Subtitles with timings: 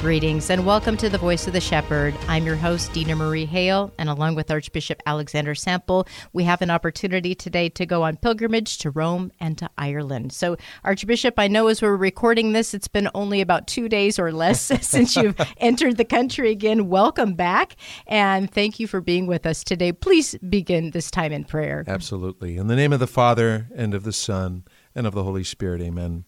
[0.00, 2.14] Greetings and welcome to the Voice of the Shepherd.
[2.26, 6.70] I'm your host, Dina Marie Hale, and along with Archbishop Alexander Sample, we have an
[6.70, 10.32] opportunity today to go on pilgrimage to Rome and to Ireland.
[10.32, 14.32] So, Archbishop, I know as we're recording this, it's been only about two days or
[14.32, 16.88] less since you've entered the country again.
[16.88, 17.76] Welcome back,
[18.06, 19.92] and thank you for being with us today.
[19.92, 21.84] Please begin this time in prayer.
[21.86, 22.56] Absolutely.
[22.56, 24.64] In the name of the Father, and of the Son,
[24.94, 26.24] and of the Holy Spirit, amen.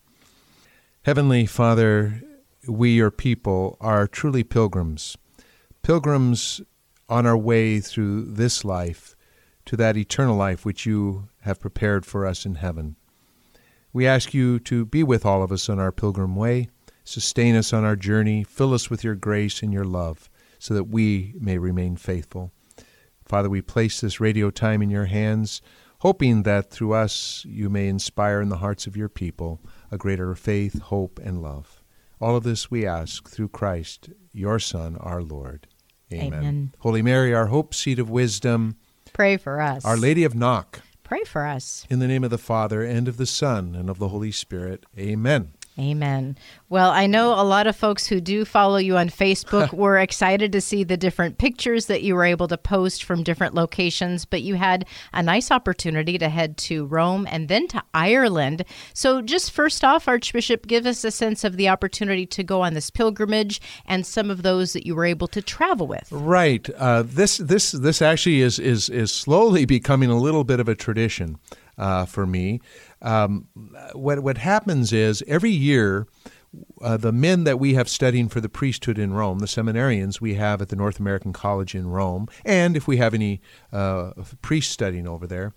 [1.04, 2.22] Heavenly Father,
[2.66, 5.16] we, your people, are truly pilgrims,
[5.82, 6.60] pilgrims
[7.08, 9.16] on our way through this life
[9.66, 12.96] to that eternal life which you have prepared for us in heaven.
[13.92, 16.68] We ask you to be with all of us on our pilgrim way,
[17.04, 20.84] sustain us on our journey, fill us with your grace and your love, so that
[20.84, 22.52] we may remain faithful.
[23.24, 25.62] Father, we place this radio time in your hands,
[25.98, 29.60] hoping that through us you may inspire in the hearts of your people
[29.90, 31.81] a greater faith, hope, and love.
[32.22, 35.66] All of this we ask through Christ, your Son, our Lord.
[36.12, 36.32] Amen.
[36.32, 36.74] Amen.
[36.78, 38.76] Holy Mary, our hope, seat of wisdom,
[39.12, 39.84] Pray for us.
[39.84, 40.82] Our Lady of Knock.
[41.02, 41.84] Pray for us.
[41.90, 44.84] In the name of the Father, and of the Son, and of the Holy Spirit.
[44.96, 45.52] Amen.
[45.78, 46.36] Amen.
[46.68, 50.52] Well, I know a lot of folks who do follow you on Facebook were excited
[50.52, 54.42] to see the different pictures that you were able to post from different locations, but
[54.42, 58.66] you had a nice opportunity to head to Rome and then to Ireland.
[58.92, 62.74] So, just first off, Archbishop, give us a sense of the opportunity to go on
[62.74, 66.08] this pilgrimage and some of those that you were able to travel with.
[66.10, 66.68] Right.
[66.76, 70.74] Uh, this this this actually is is is slowly becoming a little bit of a
[70.74, 71.38] tradition
[71.78, 72.60] uh, for me.
[73.00, 73.48] Um,
[73.92, 76.06] what what happens is every year.
[76.82, 80.34] Uh, the men that we have studying for the priesthood in Rome, the seminarians we
[80.34, 83.40] have at the North American College in Rome, and if we have any
[83.72, 84.10] uh,
[84.42, 85.54] priests studying over there,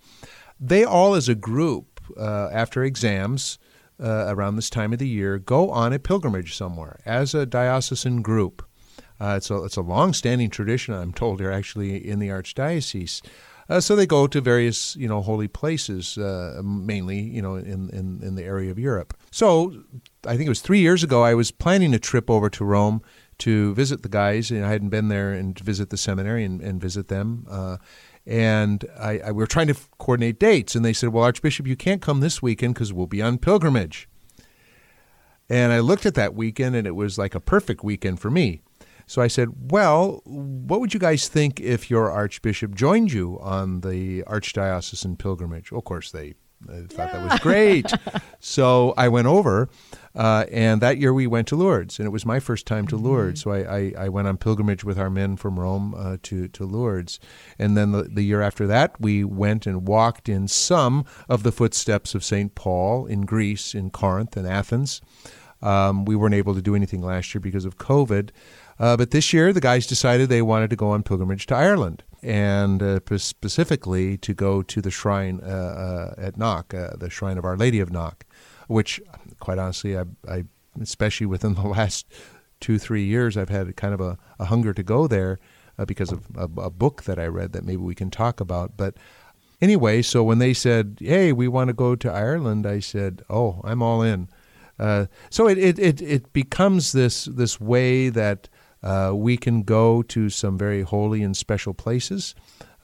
[0.58, 3.58] they all as a group, uh, after exams
[4.02, 8.22] uh, around this time of the year, go on a pilgrimage somewhere as a diocesan
[8.22, 8.66] group.
[9.20, 10.94] Uh, it's a it's a long-standing tradition.
[10.94, 13.22] I'm told here actually in the archdiocese.
[13.68, 17.90] Uh, so they go to various, you know, holy places, uh, mainly, you know, in,
[17.90, 19.12] in, in the area of Europe.
[19.30, 19.82] So
[20.24, 23.02] I think it was three years ago, I was planning a trip over to Rome
[23.38, 24.50] to visit the guys.
[24.50, 27.46] And I hadn't been there and visit the seminary and, and visit them.
[27.50, 27.78] Uh,
[28.24, 30.74] and I, I, we were trying to coordinate dates.
[30.74, 34.08] And they said, well, Archbishop, you can't come this weekend because we'll be on pilgrimage.
[35.48, 38.62] And I looked at that weekend, and it was like a perfect weekend for me.
[39.06, 43.80] So I said, Well, what would you guys think if your archbishop joined you on
[43.80, 45.70] the archdiocesan pilgrimage?
[45.70, 46.34] Well, of course, they
[46.64, 47.12] thought yeah.
[47.12, 47.90] that was great.
[48.40, 49.68] so I went over,
[50.14, 52.96] uh, and that year we went to Lourdes, and it was my first time to
[52.96, 53.06] mm-hmm.
[53.06, 53.42] Lourdes.
[53.42, 56.64] So I, I, I, went on pilgrimage with our men from Rome uh, to, to
[56.64, 57.20] Lourdes.
[57.58, 61.52] And then the, the year after that, we went and walked in some of the
[61.52, 62.54] footsteps of St.
[62.54, 65.00] Paul in Greece, in Corinth and Athens.
[65.62, 68.30] Um, we weren't able to do anything last year because of COVID.
[68.78, 72.04] Uh, but this year, the guys decided they wanted to go on pilgrimage to Ireland,
[72.22, 77.38] and uh, specifically to go to the shrine uh, uh at Knock, uh, the shrine
[77.38, 78.26] of Our Lady of Knock,
[78.68, 79.00] which,
[79.40, 80.44] quite honestly, I, I,
[80.80, 82.06] especially within the last
[82.60, 85.38] two, three years, I've had kind of a, a hunger to go there
[85.78, 88.76] uh, because of a, a, book that I read that maybe we can talk about.
[88.76, 88.96] But
[89.60, 93.62] anyway, so when they said, "Hey, we want to go to Ireland," I said, "Oh,
[93.64, 94.28] I'm all in."
[95.30, 98.50] so it, it, it, it becomes this this way that
[98.82, 102.34] uh, we can go to some very holy and special places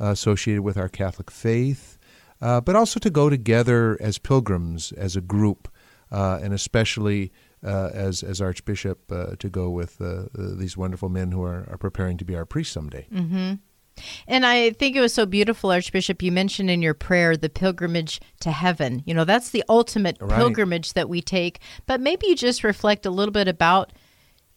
[0.01, 1.99] uh, associated with our Catholic faith,
[2.41, 5.69] uh, but also to go together as pilgrims, as a group,
[6.11, 7.33] uh, and especially
[7.65, 9.99] uh, as as Archbishop uh, to go with
[10.35, 13.07] these wonderful men who are, are, preparing to be our priests someday.
[13.13, 13.55] Mm-hmm.
[14.27, 16.23] And I think it was so beautiful, Archbishop.
[16.23, 19.03] You mentioned in your prayer the pilgrimage to heaven.
[19.07, 20.37] You know, that's the ultimate right.
[20.37, 21.61] pilgrimage that we take.
[21.87, 23.93] But maybe you just reflect a little bit about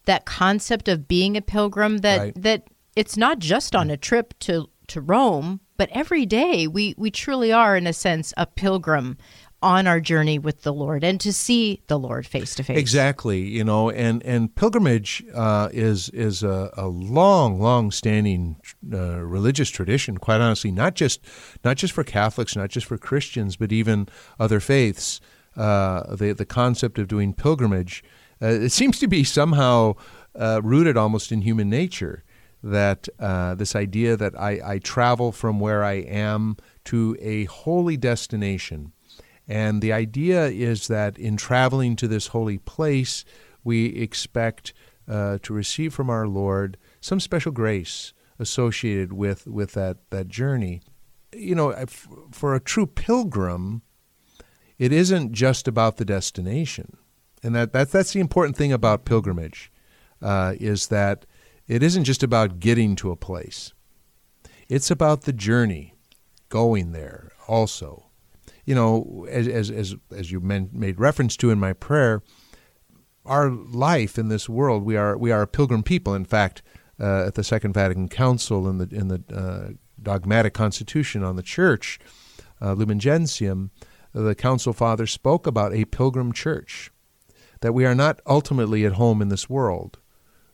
[0.06, 2.42] that concept of being a pilgrim that right.
[2.42, 7.10] that it's not just on a trip to to Rome, but every day we, we
[7.10, 9.18] truly are, in a sense, a pilgrim
[9.62, 12.78] on our journey with the Lord and to see the Lord face to face.
[12.78, 18.60] Exactly, you know, and and pilgrimage uh, is is a, a, long, long standing
[18.92, 20.18] uh, religious tradition.
[20.18, 21.20] Quite honestly, not just
[21.64, 24.08] not just for Catholics, not just for Christians, but even
[24.38, 25.20] other faiths.
[25.56, 28.04] Uh, the the concept of doing pilgrimage
[28.42, 29.94] uh, it seems to be somehow
[30.34, 32.22] uh, rooted almost in human nature.
[32.62, 36.56] That uh, this idea that I, I travel from where I am
[36.86, 38.92] to a holy destination
[39.48, 43.24] and the idea is that in traveling to this holy place,
[43.62, 44.72] we expect
[45.08, 50.82] uh, to receive from our Lord some special grace associated with, with that, that journey.
[51.32, 51.86] You know,
[52.32, 53.82] for a true pilgrim,
[54.78, 56.96] it isn't just about the destination.
[57.46, 59.72] And that, that that's the important thing about pilgrimage,
[60.20, 61.24] uh, is that
[61.66, 63.72] it isn't just about getting to a place.
[64.68, 65.94] It's about the journey,
[66.48, 68.06] going there also
[68.66, 72.22] you know, as as as, as you made reference to in my prayer,
[73.24, 76.14] our life in this world, we are we are a pilgrim people.
[76.14, 76.62] In fact,
[77.00, 79.72] uh, at the Second Vatican Council in the in the uh,
[80.02, 82.00] dogmatic constitution on the Church,
[82.60, 83.70] uh, Lumen Gentium,
[84.12, 86.90] the Council Father spoke about a pilgrim church,
[87.60, 89.98] that we are not ultimately at home in this world.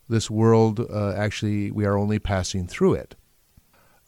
[0.08, 3.14] This world, uh, actually, we are only passing through it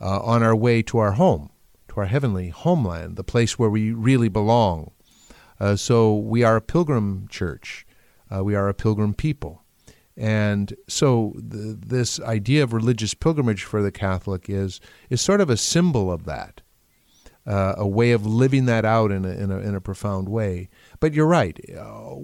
[0.00, 1.50] uh, on our way to our home
[1.94, 4.90] to our heavenly homeland, the place where we really belong.
[5.60, 7.86] Uh, so we are a pilgrim church.
[8.34, 9.62] Uh, we are a pilgrim people.
[10.16, 14.80] And so the, this idea of religious pilgrimage for the Catholic is,
[15.10, 16.62] is sort of a symbol of that,
[17.46, 20.68] uh, a way of living that out in a, in, a, in a profound way.
[21.04, 22.14] But you're right, uh,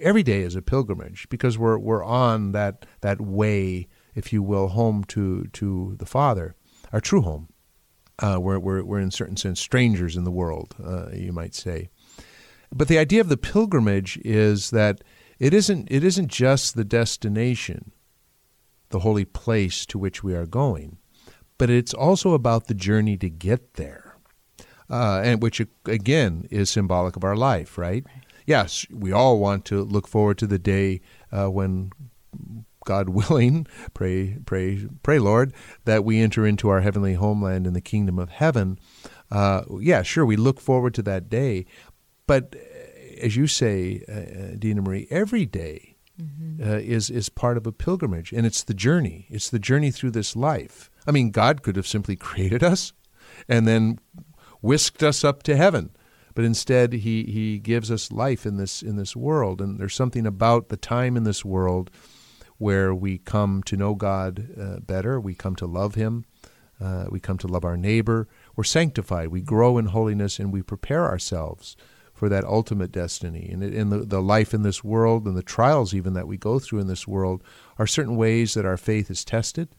[0.00, 4.68] every day is a pilgrimage because we're, we're on that, that way, if you will,
[4.68, 6.54] home to, to the Father,
[6.90, 7.50] our true home.
[8.18, 11.54] Uh, we're, we're, we're, in a certain sense, strangers in the world, uh, you might
[11.54, 11.90] say.
[12.72, 15.04] But the idea of the pilgrimage is that
[15.38, 17.92] it isn't, it isn't just the destination,
[18.88, 20.96] the holy place to which we are going,
[21.58, 24.16] but it's also about the journey to get there,
[24.88, 28.06] uh, and which, again, is symbolic of our life, right?
[28.06, 28.24] right?
[28.46, 31.00] Yes, we all want to look forward to the day
[31.32, 31.92] uh, when
[32.84, 35.52] God willing, pray, pray, pray, Lord,
[35.84, 38.78] that we enter into our heavenly homeland in the kingdom of heaven.
[39.30, 41.66] Uh, yeah, sure, we look forward to that day,
[42.26, 46.62] but uh, as you say, uh, Dina Marie, every day mm-hmm.
[46.62, 49.26] uh, is is part of a pilgrimage, and it's the journey.
[49.30, 50.90] It's the journey through this life.
[51.06, 52.92] I mean, God could have simply created us,
[53.48, 54.00] and then
[54.60, 55.90] whisked us up to heaven
[56.34, 59.60] but instead he he gives us life in this in this world.
[59.60, 61.90] And there's something about the time in this world
[62.58, 66.26] where we come to know God uh, better, we come to love Him,
[66.78, 68.28] uh, we come to love our neighbor.
[68.54, 71.74] We're sanctified, we grow in holiness, and we prepare ourselves
[72.12, 73.48] for that ultimate destiny.
[73.50, 76.58] And in the, the life in this world and the trials even that we go
[76.58, 77.42] through in this world
[77.78, 79.70] are certain ways that our faith is tested,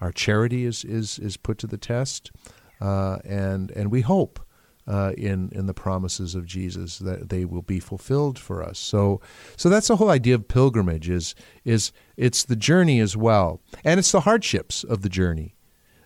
[0.00, 2.32] our charity is, is, is put to the test,
[2.80, 4.44] uh, and, and we hope
[4.86, 8.78] uh, in in the promises of Jesus that they will be fulfilled for us.
[8.78, 9.20] So
[9.56, 11.34] so that's the whole idea of pilgrimage is
[11.64, 15.54] is it's the journey as well, and it's the hardships of the journey.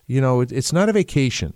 [0.07, 1.53] You know, it, it's not a vacation,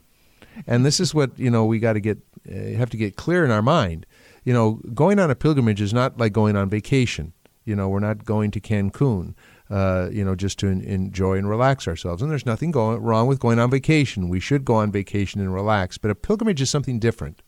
[0.68, 3.44] and this is what you know we got to get uh, have to get clear
[3.44, 4.06] in our mind.
[4.44, 7.34] You know, going on a pilgrimage is not like going on vacation.
[7.64, 9.34] You know, we're not going to Cancun
[9.70, 12.22] uh, you know, just to enjoy and relax ourselves.
[12.22, 14.30] And there's nothing going, wrong with going on vacation.
[14.30, 15.98] We should go on vacation and relax.
[15.98, 17.42] But a pilgrimage is something different.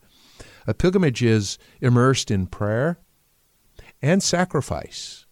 [0.66, 2.98] A pilgrimage is immersed in prayer
[4.02, 5.26] and sacrifice.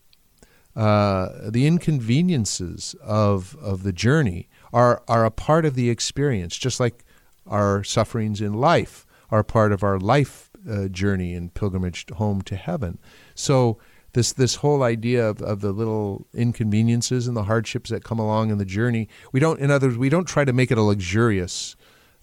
[0.75, 6.79] Uh, the inconveniences of, of the journey are, are a part of the experience, just
[6.79, 7.05] like
[7.47, 12.57] our sufferings in life are part of our life uh, journey and pilgrimage home to
[12.57, 12.99] heaven.
[13.35, 13.79] So
[14.17, 18.51] this this whole idea of, of the little inconveniences and the hardships that come along
[18.51, 19.09] in the journey.
[19.31, 21.77] We don't, in other words, we don't try to make it a luxurious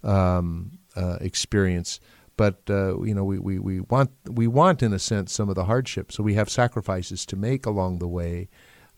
[0.03, 1.99] um, uh, experience,
[2.35, 5.55] but uh, you know, we, we, we want we want in a sense some of
[5.55, 6.15] the hardships.
[6.15, 8.49] So we have sacrifices to make along the way.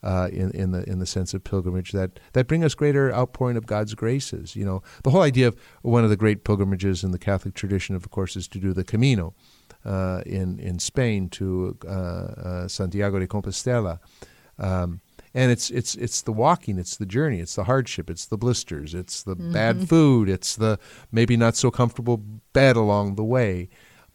[0.05, 3.57] Uh, in, in the in the sense of pilgrimage that that bring us greater outpouring
[3.57, 4.55] of God's graces.
[4.55, 7.95] You know, the whole idea of one of the great pilgrimages in the Catholic tradition,
[7.95, 9.33] of course, is to do the Camino,
[9.83, 13.99] uh, in in Spain to uh, uh, Santiago de Compostela.
[14.59, 15.01] Um,
[15.33, 18.93] and it's it's it's the walking, it's the journey, it's the hardship, it's the blisters,
[18.93, 19.53] it's the mm-hmm.
[19.53, 20.77] bad food, it's the
[21.11, 22.17] maybe not so comfortable
[22.53, 23.69] bed along the way,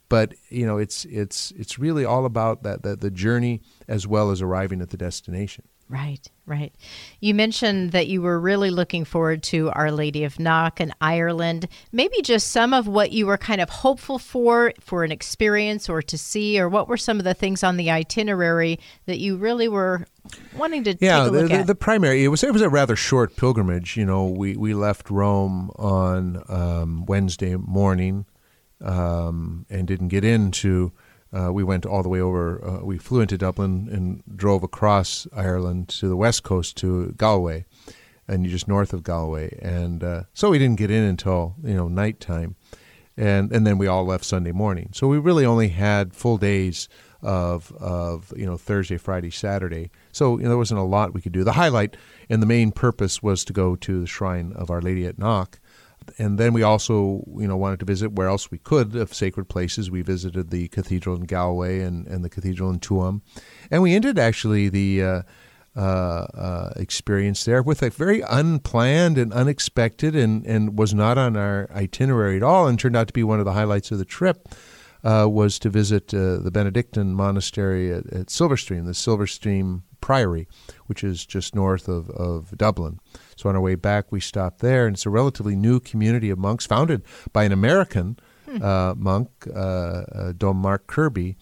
[0.09, 4.31] but you know it's it's it's really all about that, that the journey as well
[4.31, 5.65] as arriving at the destination.
[5.91, 6.73] Right, right.
[7.19, 11.67] You mentioned that you were really looking forward to Our Lady of Knock in Ireland.
[11.91, 16.01] Maybe just some of what you were kind of hopeful for, for an experience or
[16.01, 19.67] to see, or what were some of the things on the itinerary that you really
[19.67, 20.07] were
[20.55, 21.67] wanting to yeah, take a look the, at?
[21.67, 23.97] the primary it was it was a rather short pilgrimage.
[23.97, 28.25] You know, we we left Rome on um, Wednesday morning
[28.79, 30.93] um, and didn't get into.
[31.33, 32.63] Uh, we went all the way over.
[32.63, 37.65] Uh, we flew into Dublin and drove across Ireland to the west coast to Galway,
[38.27, 39.57] and just north of Galway.
[39.61, 42.55] And uh, so we didn't get in until you know nighttime,
[43.15, 44.89] and and then we all left Sunday morning.
[44.93, 46.89] So we really only had full days
[47.21, 49.89] of of you know Thursday, Friday, Saturday.
[50.11, 51.45] So you know, there wasn't a lot we could do.
[51.45, 51.95] The highlight
[52.29, 55.60] and the main purpose was to go to the shrine of Our Lady at Knock
[56.17, 59.45] and then we also, you know, wanted to visit where else we could of sacred
[59.45, 59.91] places.
[59.91, 63.21] We visited the cathedral in Galway and, and the cathedral in Tuam,
[63.69, 65.21] and we ended actually the uh,
[65.75, 71.37] uh, uh, experience there with a very unplanned and unexpected, and and was not on
[71.37, 74.05] our itinerary at all, and turned out to be one of the highlights of the
[74.05, 74.49] trip.
[75.03, 80.47] Uh, was to visit uh, the Benedictine monastery at, at Silverstream, the Silverstream Priory,
[80.85, 82.99] which is just north of, of Dublin.
[83.35, 86.37] So on our way back, we stopped there, and it's a relatively new community of
[86.37, 88.17] monks founded by an American
[88.49, 88.61] hmm.
[88.61, 91.37] uh, monk, uh, uh, Dom Mark Kirby.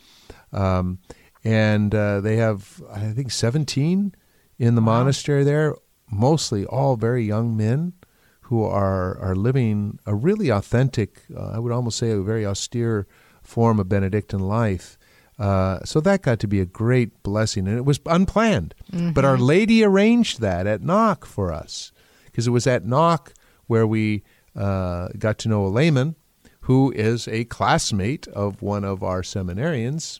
[0.51, 0.99] Um,
[1.43, 4.13] and uh, they have, I think, 17
[4.57, 4.99] in the wow.
[4.99, 5.75] monastery there,
[6.11, 7.93] mostly all very young men
[8.41, 13.07] who are, are living a really authentic, uh, I would almost say a very austere
[13.41, 14.97] form of Benedictine life.
[15.39, 18.75] Uh, so that got to be a great blessing, and it was unplanned.
[18.91, 19.11] Mm-hmm.
[19.11, 21.93] But Our Lady arranged that at Knock for us,
[22.25, 23.33] because it was at Knock
[23.67, 24.23] where we
[24.55, 26.15] uh, got to know a layman
[26.61, 30.19] who is a classmate of one of our seminarians,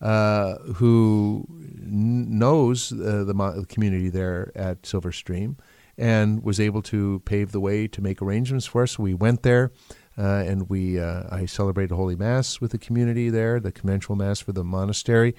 [0.00, 5.56] uh, who n- knows uh, the mo- community there at Silverstream,
[5.98, 8.98] and was able to pave the way to make arrangements for us.
[8.98, 9.70] We went there.
[10.16, 14.40] Uh, and we uh, I celebrated Holy Mass with the community there, the conventual Mass
[14.40, 15.34] for the monastery.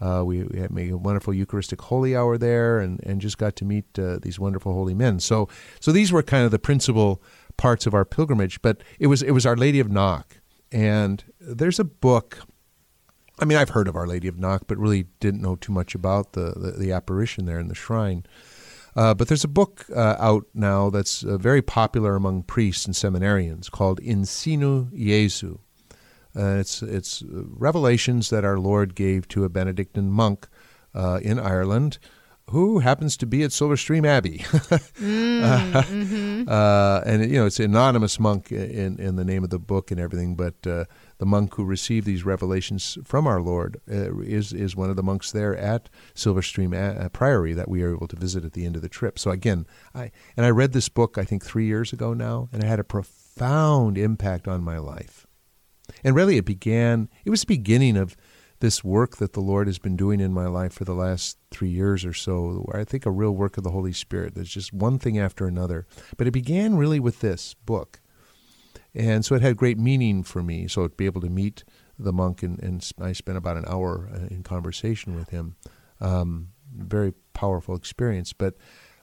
[0.00, 3.56] Uh, we, we, had made a wonderful Eucharistic Holy Hour there, and, and just got
[3.56, 5.20] to meet uh, these wonderful holy men.
[5.20, 5.48] So
[5.80, 7.22] so these were kind of the principal
[7.56, 8.60] parts of our pilgrimage.
[8.62, 10.38] But it was it was Our Lady of Knock,
[10.70, 12.40] and there's a book.
[13.38, 15.94] I mean, I've heard of Our Lady of Knock, but really didn't know too much
[15.94, 18.24] about the, the, the apparition there in the shrine.
[18.96, 22.94] Uh, but there's a book uh, out now that's uh, very popular among priests and
[22.94, 25.58] seminarians called In Sinu Jesu.
[26.34, 30.48] Uh, it's it's revelations that our Lord gave to a Benedictine monk
[30.94, 31.98] uh, in Ireland
[32.50, 34.38] who happens to be at Silverstream Abbey.
[34.38, 36.48] mm, mm-hmm.
[36.48, 39.90] uh, and, you know, it's an anonymous monk in, in the name of the book
[39.90, 40.84] and everything, but uh,
[41.18, 45.02] the monk who received these revelations from our Lord uh, is, is one of the
[45.02, 48.76] monks there at Silverstream a- Priory that we are able to visit at the end
[48.76, 49.18] of the trip.
[49.18, 52.62] So, again, I, and I read this book, I think, three years ago now, and
[52.62, 55.26] it had a profound impact on my life.
[56.04, 58.16] And really, it began, it was the beginning of
[58.60, 61.68] this work that the Lord has been doing in my life for the last three
[61.68, 64.34] years or so, I think a real work of the Holy Spirit.
[64.34, 65.86] There's just one thing after another.
[66.16, 68.00] But it began really with this book.
[68.96, 70.66] And so it had great meaning for me.
[70.68, 71.64] So to be able to meet
[71.98, 75.56] the monk, and, and I spent about an hour uh, in conversation with him.
[76.00, 78.32] Um, very powerful experience.
[78.32, 78.54] But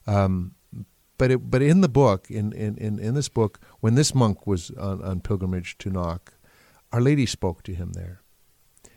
[0.08, 0.56] um,
[1.18, 4.48] but it, but in the book, in, in, in, in this book, when this monk
[4.48, 6.34] was on, on pilgrimage to Knock,
[6.92, 8.22] Our Lady spoke to him there.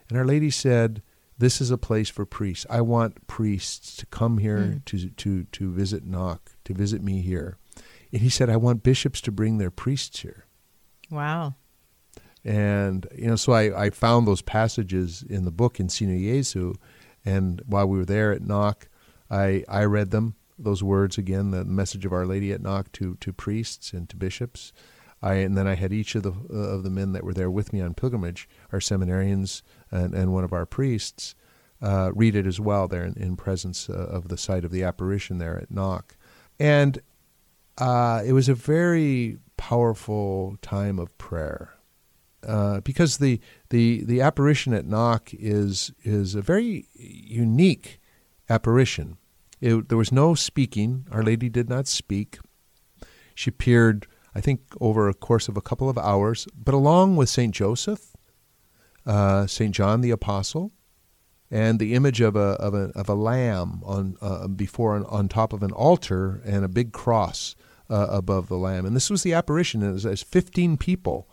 [0.09, 1.03] And Our Lady said,
[1.39, 2.67] This is a place for priests.
[2.71, 4.85] I want priests to come here mm.
[4.87, 7.59] to, to, to visit Knock, to visit me here.
[8.13, 10.46] And he said, I want bishops to bring their priests here.
[11.11, 11.55] Wow.
[12.45, 16.75] And, you know, so I, I found those passages in the book in Sinu Jesu.
[17.25, 18.89] And while we were there at Knock,
[19.31, 23.17] I, I read them, those words again, the message of Our Lady at Knock to,
[23.17, 24.73] to priests and to bishops.
[25.23, 27.51] I, and then I had each of the uh, of the men that were there
[27.51, 31.35] with me on pilgrimage, our seminarians and, and one of our priests,
[31.83, 34.85] uh, read it as well there in, in presence uh, of the site of the
[34.85, 36.17] apparition there at Knock.
[36.61, 37.01] And
[37.79, 41.75] uh, it was a very powerful time of prayer.
[42.47, 43.41] Uh, because the,
[43.71, 48.01] the, the apparition at Knock is, is a very unique
[48.49, 49.17] apparition.
[49.61, 51.07] It, there was no speaking.
[51.11, 52.39] Our Lady did not speak.
[53.35, 54.07] She appeared
[54.37, 56.47] I think, over a course of a couple of hours.
[56.55, 57.55] But along with St.
[57.55, 58.15] Joseph,
[59.07, 59.75] uh, St.
[59.75, 60.73] John the Apostle,
[61.51, 65.29] and the image of a, of a, of a lamb on, uh, before an, on
[65.29, 67.57] top of an altar and a big cross
[67.91, 68.87] uh, above the lamb.
[68.87, 71.29] And this was the apparition as, as 15 people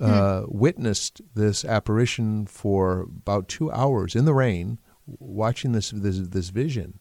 [0.00, 0.58] uh, hmm.
[0.58, 6.98] witnessed this apparition for about two hours in the rain, watching this, this, this vision.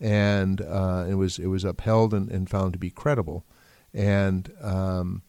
[0.00, 3.44] and uh, it was it was upheld and, and, found to be credible,
[3.92, 5.22] and um,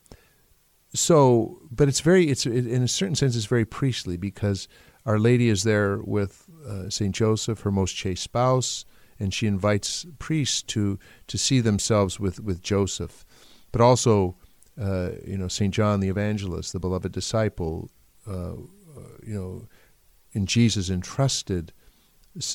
[0.94, 4.68] so but it's very it's in a certain sense it's very priestly because
[5.06, 8.86] Our Lady is there with uh, Saint Joseph, her most chaste spouse,
[9.22, 10.98] and she invites priests to
[11.28, 13.26] to see themselves with with Joseph,
[13.72, 14.36] but also
[14.80, 17.90] uh, you know Saint John the Evangelist, the beloved disciple,
[18.28, 18.54] uh,
[19.24, 19.68] you know,
[20.34, 21.72] in Jesus entrusted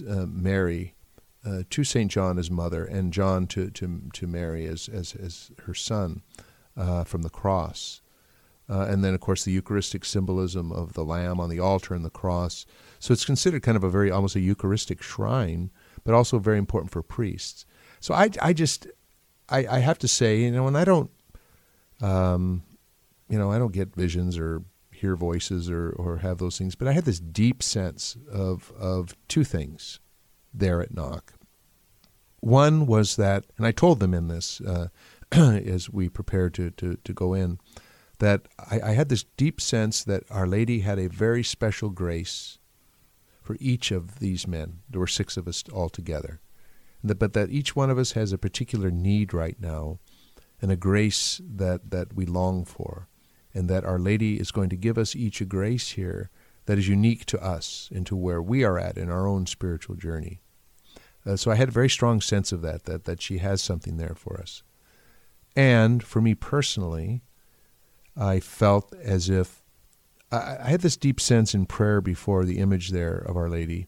[0.09, 0.95] uh, Mary
[1.47, 5.51] uh, to Saint John as mother, and John to to to Mary as as as
[5.65, 6.23] her son
[6.77, 8.01] uh, from the cross.
[8.69, 12.05] Uh, and then, of course, the Eucharistic symbolism of the Lamb on the altar and
[12.05, 12.67] the cross.
[12.99, 15.71] So it's considered kind of a very almost a Eucharistic shrine,
[16.07, 17.67] but also very important for priests.
[18.01, 18.87] So I, I just,
[19.49, 21.11] I, I have to say, you know, and I don't,
[22.01, 22.63] um,
[23.29, 26.87] you know, I don't get visions or hear voices or, or have those things, but
[26.87, 29.99] I had this deep sense of of two things
[30.55, 31.35] there at Knock.
[32.41, 34.89] One was that, and I told them in this uh,
[35.33, 37.59] as we prepared to, to, to go in,
[38.21, 42.59] that I, I, had this deep sense that Our Lady had a very special grace
[43.47, 44.81] for each of these men.
[44.91, 46.41] There were six of us all together.
[47.03, 50.01] but that each one of us has a particular need right now
[50.61, 53.07] and a grace that, that we long for.
[53.55, 56.29] And that Our Lady is going to give us each a grace here
[56.65, 59.95] that is unique to us and to where we are at in our own spiritual
[59.95, 60.41] journey.
[61.25, 63.97] Uh, so I had a very strong sense of that, that, that she has something
[63.97, 64.65] there for us.
[65.55, 67.23] And for me personally,
[68.17, 69.63] I felt as if
[70.33, 73.87] I, had this deep sense in prayer before the image there of Our Lady,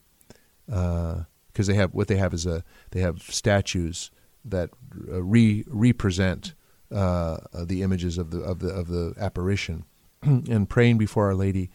[0.65, 4.11] because uh, they have what they have is a they have statues
[4.45, 4.69] that
[5.11, 6.53] uh, re represent
[6.91, 9.85] uh, the images of the of the of the apparition,
[10.23, 11.69] and praying before Our Lady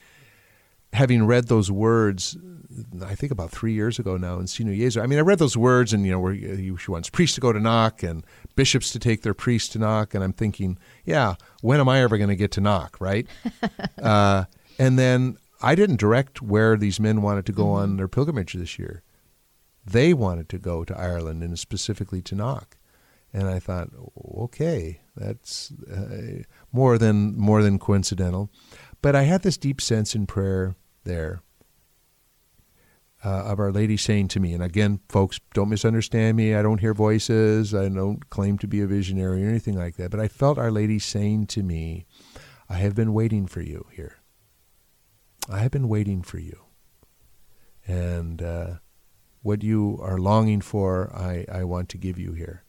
[0.94, 2.36] having read those words,
[3.04, 5.00] I think about three years ago now in Sinu Jesu.
[5.00, 7.52] I mean, I read those words, and you know, where she wants priests to go
[7.52, 8.24] to knock and
[8.56, 12.16] bishops to take their priests to knock, and I'm thinking, yeah, when am I ever
[12.16, 13.26] going to get to knock, right?
[14.02, 14.44] uh,
[14.78, 17.82] and then I didn't direct where these men wanted to go mm-hmm.
[17.82, 19.02] on their pilgrimage this year.
[19.84, 22.76] They wanted to go to Ireland and specifically to knock,
[23.32, 23.90] and I thought,
[24.38, 26.42] okay, that's uh,
[26.72, 28.50] more than more than coincidental.
[29.02, 31.40] But I had this deep sense in prayer there
[33.24, 36.54] uh, of Our Lady saying to me, and again, folks, don't misunderstand me.
[36.54, 37.74] I don't hear voices.
[37.74, 40.10] I don't claim to be a visionary or anything like that.
[40.10, 42.04] But I felt Our Lady saying to me,
[42.68, 44.18] I have been waiting for you here.
[45.50, 46.60] I have been waiting for you.
[47.86, 48.74] And uh,
[49.42, 52.63] what you are longing for, I, I want to give you here.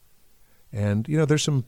[0.75, 1.63] And, you know, there's some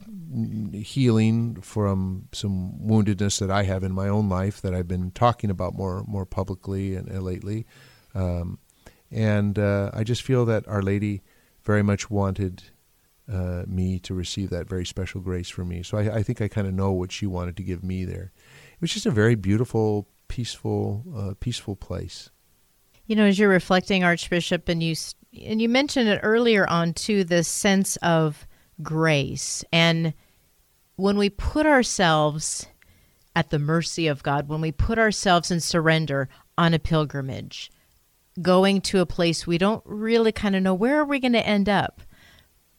[0.74, 5.50] healing from some woundedness that I have in my own life that I've been talking
[5.50, 7.66] about more, more publicly and, and lately.
[8.14, 8.60] Um,
[9.10, 11.22] and uh, I just feel that Our Lady
[11.64, 12.64] very much wanted
[13.32, 15.84] uh, me to receive that very special grace for me.
[15.84, 18.34] So I, I think I kind of know what she wanted to give me there.
[18.74, 22.30] It was just a very beautiful, peaceful, uh, peaceful place.
[23.06, 24.96] You know, as you're reflecting, Archbishop, and you
[25.46, 28.47] and you mentioned it earlier on too, this sense of
[28.82, 29.64] grace.
[29.72, 30.14] And
[30.96, 32.68] when we put ourselves
[33.36, 37.72] at the mercy of God, when we put ourselves in surrender on a pilgrimage,
[38.42, 41.48] going to a place we don't really kind of know where are we going to
[41.48, 42.02] end up,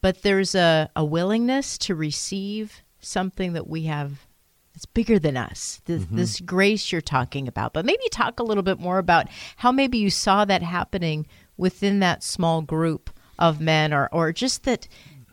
[0.00, 4.26] but there's a, a willingness to receive something that we have
[4.72, 6.16] that's bigger than us, this, mm-hmm.
[6.16, 7.72] this grace you're talking about.
[7.72, 11.98] But maybe talk a little bit more about how maybe you saw that happening within
[12.00, 14.86] that small group of men or, or just that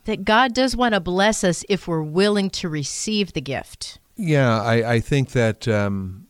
[0.05, 3.99] that God does want to bless us if we're willing to receive the gift.
[4.15, 6.27] Yeah, I, I think that um,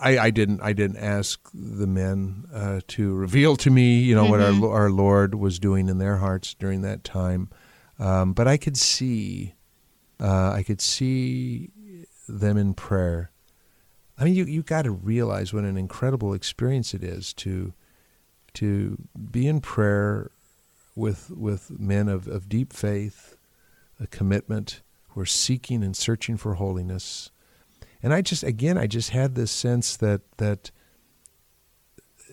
[0.00, 4.24] I, I, didn't I didn't ask the men uh, to reveal to me, you know,
[4.24, 4.60] mm-hmm.
[4.60, 7.50] what our our Lord was doing in their hearts during that time,
[7.98, 9.54] um, but I could see,
[10.18, 11.70] uh, I could see
[12.28, 13.30] them in prayer.
[14.18, 17.74] I mean, you you got to realize what an incredible experience it is to
[18.54, 18.98] to
[19.30, 20.30] be in prayer
[20.94, 23.36] with with men of, of deep faith,
[24.00, 27.30] a commitment, who are seeking and searching for holiness.
[28.02, 30.70] And I just again I just had this sense that that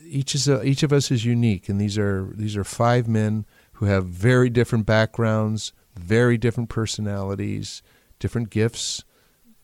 [0.06, 3.46] each is a, each of us is unique, and these are these are five men
[3.74, 7.82] who have very different backgrounds, very different personalities,
[8.20, 9.04] different gifts,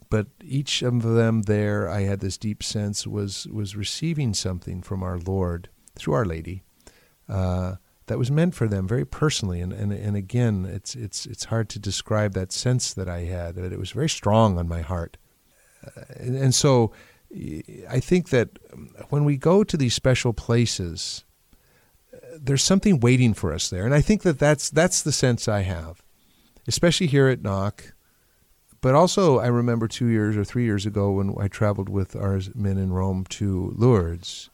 [0.10, 5.04] but each of them there I had this deep sense was was receiving something from
[5.04, 6.64] our Lord through Our Lady.
[7.28, 7.76] Uh,
[8.08, 9.62] that was meant for them very personally.
[9.62, 13.56] And, and, and again, it's, it's, it's hard to describe that sense that I had,
[13.56, 15.18] but it was very strong on my heart.
[15.86, 16.92] Uh, and, and so
[17.90, 18.50] I think that
[19.10, 21.26] when we go to these special places,
[22.38, 25.62] there's something waiting for us there, and I think that that's that's the sense I
[25.62, 26.04] have,
[26.68, 27.94] especially here at Knock.
[28.82, 32.40] But also, I remember two years or three years ago when I traveled with our
[32.54, 34.50] men in Rome to Lourdes.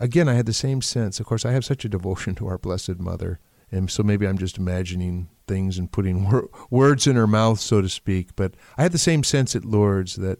[0.00, 1.18] Again, I had the same sense.
[1.20, 4.38] Of course, I have such a devotion to our Blessed Mother, and so maybe I'm
[4.38, 8.36] just imagining things and putting wor- words in her mouth, so to speak.
[8.36, 10.38] But I had the same sense at Lourdes that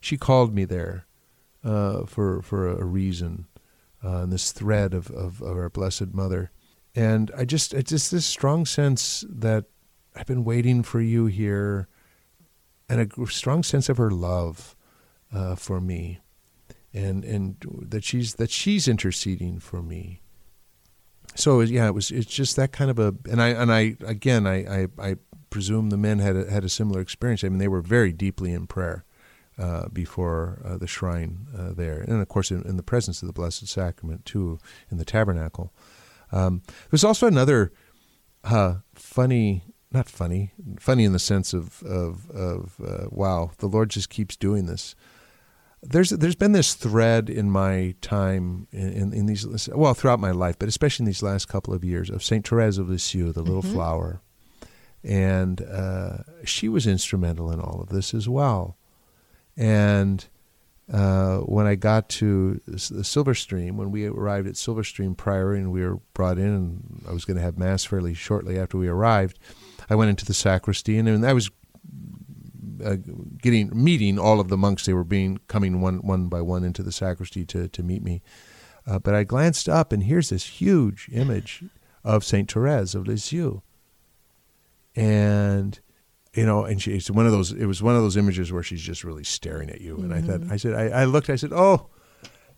[0.00, 1.06] she called me there
[1.64, 3.46] uh, for for a reason,
[4.04, 6.50] uh, and this thread of, of, of our Blessed Mother.
[6.94, 9.64] And I just it's just this strong sense that
[10.14, 11.88] I've been waiting for you here,
[12.88, 14.76] and a strong sense of her love
[15.32, 16.20] uh, for me,
[16.94, 17.56] and and
[17.88, 20.20] that she's that she's interceding for me.
[21.34, 24.46] So yeah, it was it's just that kind of a and I and I again
[24.46, 25.16] I I, I
[25.50, 27.44] presume the men had a, had a similar experience.
[27.44, 29.04] I mean, they were very deeply in prayer
[29.58, 33.26] uh, before uh, the shrine uh, there, and of course in, in, the presence of
[33.26, 34.58] the Blessed Sacrament too
[34.90, 35.72] in the tabernacle.
[36.32, 37.72] Um, there's also another
[38.44, 43.90] uh, funny, not funny, funny in the sense of of, of uh, wow, the Lord
[43.90, 44.94] just keeps doing this.
[45.82, 50.30] There's there's been this thread in my time in, in, in these well throughout my
[50.30, 53.42] life, but especially in these last couple of years of Saint Therese of Lisieux, the
[53.42, 53.74] little mm-hmm.
[53.74, 54.20] flower,
[55.02, 58.76] and uh, she was instrumental in all of this as well.
[59.56, 60.24] And
[60.92, 65.82] uh, when I got to the Silverstream, when we arrived at Silverstream Priory and we
[65.82, 69.38] were brought in, and I was going to have Mass fairly shortly after we arrived,
[69.88, 71.50] I went into the sacristy and, and I was
[72.84, 72.96] uh,
[73.40, 74.86] getting meeting all of the monks.
[74.86, 78.22] They were being coming one one by one into the sacristy to to meet me.
[78.86, 81.64] Uh, but I glanced up and here's this huge image
[82.04, 83.60] of Saint Therese of Lisieux,
[84.96, 85.78] and
[86.34, 87.52] you know, and she's one of those.
[87.52, 89.96] It was one of those images where she's just really staring at you.
[89.96, 90.12] And mm-hmm.
[90.12, 90.52] I thought, mm-hmm.
[90.52, 91.88] I said, I, I, looked, I said, oh,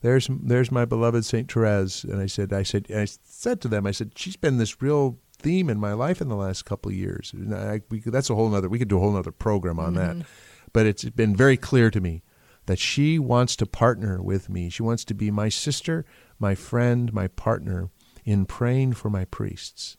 [0.01, 2.05] there's there's my beloved Saint Therese.
[2.05, 5.19] And I said, I said, I said to them, I said, she's been this real
[5.45, 7.33] theme in my life in the last couple of years.
[7.53, 8.69] I, we, that's a whole nother.
[8.69, 10.19] We could do a whole nother program on mm-hmm.
[10.19, 10.27] that.
[10.73, 12.23] But it's been very clear to me
[12.67, 14.71] that she wants to partner with me.
[14.71, 16.05] She wants to be my sister,
[16.41, 17.91] my friend, my partner
[18.25, 19.97] in praying for my priests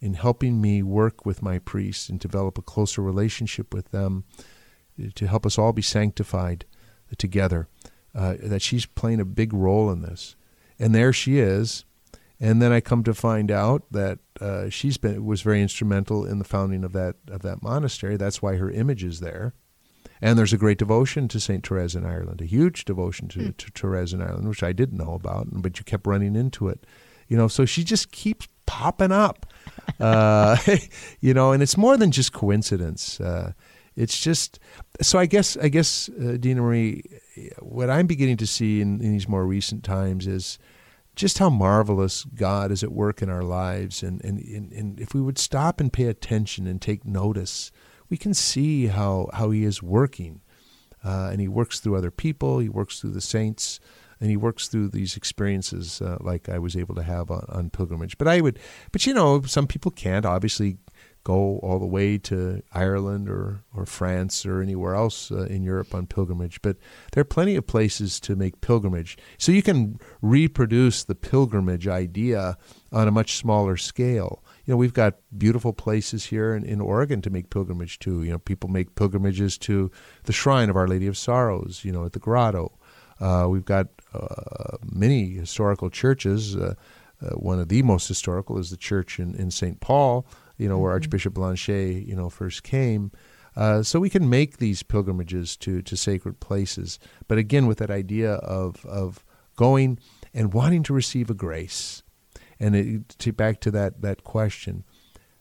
[0.00, 4.24] in helping me work with my priests and develop a closer relationship with them
[5.14, 6.64] to help us all be sanctified
[7.16, 7.68] together.
[8.14, 10.36] Uh, that she's playing a big role in this.
[10.78, 11.86] And there she is.
[12.38, 16.38] And then I come to find out that uh, she's been was very instrumental in
[16.38, 18.16] the founding of that of that monastery.
[18.16, 19.54] That's why her image is there.
[20.20, 23.56] And there's a great devotion to Saint Therese in Ireland, a huge devotion to, mm.
[23.56, 26.86] to Therese in Ireland, which I didn't know about, but you kept running into it.
[27.26, 29.46] You know, so she just keeps popping up.
[29.98, 30.56] Uh,
[31.20, 33.20] you know, and it's more than just coincidence.
[33.20, 33.52] Uh,
[33.96, 34.58] it's just
[35.00, 35.18] so.
[35.18, 37.02] I guess I guess uh, Dina Marie,
[37.58, 40.58] what I'm beginning to see in, in, these more recent times is
[41.14, 45.14] just how marvelous God is at work in our lives, and and, and, and if
[45.14, 47.70] we would stop and pay attention and take notice,
[48.08, 50.40] we can see how how He is working,
[51.04, 52.58] uh, and He works through other people.
[52.58, 53.80] He works through the saints
[54.22, 57.70] and he works through these experiences uh, like I was able to have on, on,
[57.70, 58.16] pilgrimage.
[58.18, 58.56] But I would,
[58.92, 60.78] but you know, some people can't obviously
[61.24, 65.94] go all the way to Ireland or or France or anywhere else uh, in Europe
[65.94, 66.60] on pilgrimage.
[66.62, 66.76] But
[67.12, 72.56] there are plenty of places to make pilgrimage, so you can reproduce the pilgrimage idea
[72.90, 74.42] on a much smaller scale.
[74.64, 78.22] You know, we've got beautiful places here in, in Oregon to make pilgrimage to.
[78.22, 79.90] You know, people make pilgrimages to
[80.24, 81.84] the shrine of Our Lady of Sorrows.
[81.84, 82.72] You know, at the Grotto.
[83.20, 86.56] Uh, we've got uh, many historical churches.
[86.56, 86.74] Uh,
[87.22, 89.80] uh, one of the most historical is the church in, in St.
[89.80, 90.26] Paul,
[90.62, 90.82] you know, mm-hmm.
[90.84, 93.10] where Archbishop Blanchet, you know, first came.
[93.54, 96.98] Uh, so we can make these pilgrimages to, to sacred places,
[97.28, 99.24] but again with that idea of of
[99.56, 99.98] going
[100.32, 102.02] and wanting to receive a grace,
[102.58, 104.84] and it, to back to that that question,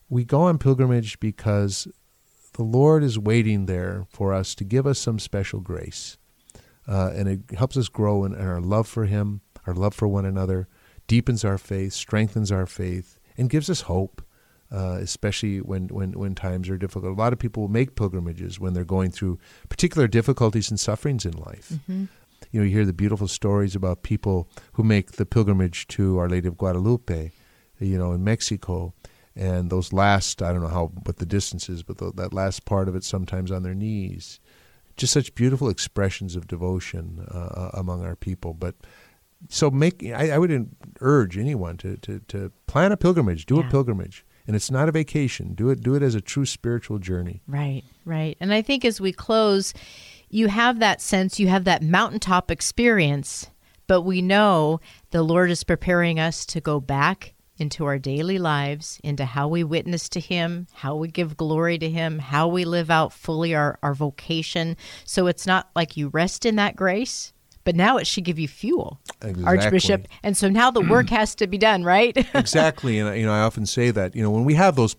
[0.10, 1.88] we go on pilgrimage because
[2.54, 6.18] the Lord is waiting there for us to give us some special grace
[6.88, 10.08] uh, and it helps us grow in, in, our love for Him, our love for
[10.08, 10.68] one another,
[11.08, 14.22] deepens our faith, strengthens our faith, and gives us hope.
[14.72, 17.12] Uh, especially when, when, when times are difficult.
[17.12, 21.34] A lot of people make pilgrimages when they're going through particular difficulties and sufferings in
[21.34, 21.74] life.
[21.74, 22.06] Mm-hmm.
[22.52, 26.30] You know, you hear the beautiful stories about people who make the pilgrimage to Our
[26.30, 27.32] Lady of Guadalupe,
[27.80, 28.94] you know, in Mexico,
[29.36, 32.64] and those last, I don't know how, what the distance is, but the, that last
[32.64, 34.40] part of it sometimes on their knees
[35.02, 38.54] just such beautiful expressions of devotion uh, uh, among our people.
[38.54, 38.76] But
[39.50, 43.68] so make I, I would urge anyone to, to, to plan a pilgrimage, do yeah.
[43.68, 44.26] a pilgrimage.
[44.52, 45.54] And it's not a vacation.
[45.54, 47.42] Do it do it as a true spiritual journey.
[47.48, 48.36] Right, right.
[48.42, 49.74] And I think as we close,
[50.30, 53.50] you have that sense, you have that mountaintop experience,
[53.88, 59.00] but we know the Lord is preparing us to go back into our daily lives,
[59.06, 62.92] into how we witness to Him, how we give glory to Him, how we live
[62.92, 64.76] out fully our, our vocation.
[65.06, 67.32] So it's not like you rest in that grace,
[67.64, 69.46] but now it should give you fuel, Exactly.
[69.46, 70.08] Archbishop.
[70.24, 72.16] And so now the work has to be done, right?
[72.36, 74.96] exactly, and you know I often say that you know when we have those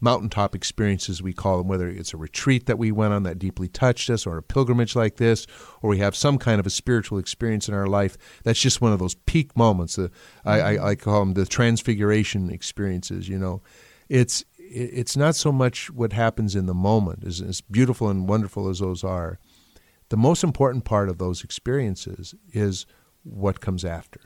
[0.00, 3.66] mountaintop experiences we call them whether it's a retreat that we went on that deeply
[3.66, 5.46] touched us or a pilgrimage like this
[5.80, 8.92] or we have some kind of a spiritual experience in our life that's just one
[8.92, 10.08] of those peak moments uh,
[10.44, 13.62] I, I, I call them the transfiguration experiences you know
[14.08, 18.68] it's it's not so much what happens in the moment as, as beautiful and wonderful
[18.68, 19.38] as those are
[20.08, 22.86] the most important part of those experiences is
[23.22, 24.20] what comes after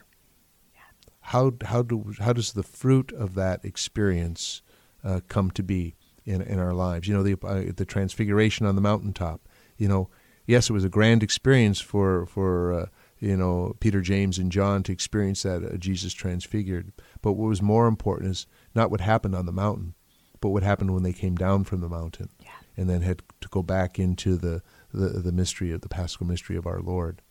[1.21, 4.63] how how do how does the fruit of that experience
[5.05, 7.07] uh, come to be in in our lives?
[7.09, 9.49] You know, the uh, the transfiguration on the mountaintop.
[9.77, 10.11] You know,
[10.47, 12.87] yes, it was a grand experience for for uh,
[13.19, 16.93] you know Peter, James, and John to experience that uh, Jesus transfigured.
[17.23, 19.95] But what was more important is not what happened on the mountain,
[20.41, 22.51] but what happened when they came down from the mountain, Yeah.
[22.77, 24.63] and then had to go back into the
[24.93, 27.23] the, the mystery of the Paschal mystery of our Lord.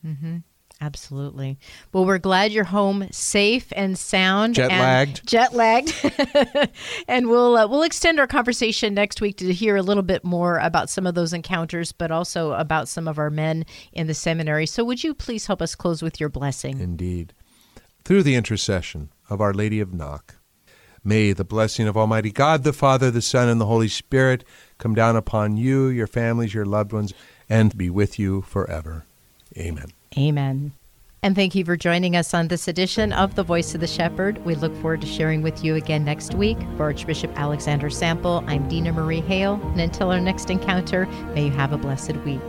[0.81, 1.59] Absolutely.
[1.91, 4.55] Well, we're glad you're home safe and sound.
[4.55, 5.27] Jet and- lagged.
[5.27, 5.93] Jet lagged.
[7.07, 10.57] and we'll uh, we'll extend our conversation next week to hear a little bit more
[10.59, 14.65] about some of those encounters, but also about some of our men in the seminary.
[14.65, 16.79] So, would you please help us close with your blessing?
[16.79, 17.33] Indeed.
[18.05, 20.35] Through the intercession of Our Lady of Knock,
[21.03, 24.45] may the blessing of Almighty God, the Father, the Son, and the Holy Spirit
[24.77, 27.13] come down upon you, your families, your loved ones,
[27.49, 29.05] and be with you forever.
[29.57, 29.87] Amen.
[30.17, 30.73] Amen.
[31.21, 34.37] And thank you for joining us on this edition of The Voice of the Shepherd.
[34.45, 36.57] We look forward to sharing with you again next week.
[36.77, 39.59] For Archbishop Alexander Sample, I'm Dina Marie Hale.
[39.61, 42.39] And until our next encounter, may you have a blessed week.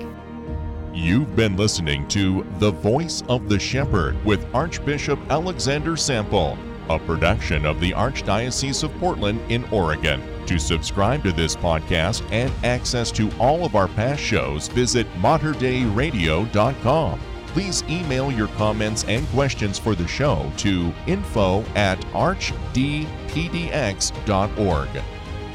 [0.94, 6.56] You've been listening to The Voice of the Shepherd with Archbishop Alexander Sample,
[6.88, 10.22] a production of the Archdiocese of Portland in Oregon.
[10.50, 17.20] To subscribe to this podcast and access to all of our past shows, visit materdeiradio.com.
[17.46, 22.88] Please email your comments and questions for the show to info at archdpdx.org.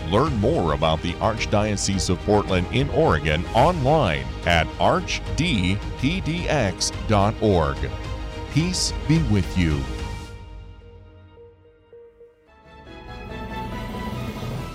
[0.09, 5.81] Learn more about the Archdiocese of Portland in Oregon online at archdpdx.org.
[8.53, 9.83] Peace be with you.